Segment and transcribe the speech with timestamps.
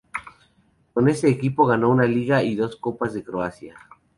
[0.95, 3.75] Con este equipo ganó una Liga y dos Copas de Croacia.